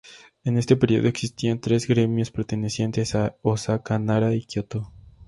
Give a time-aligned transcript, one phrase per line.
[0.43, 4.91] En este período existían tres gremios pertenecientes a Osaka, Nara y Kioto.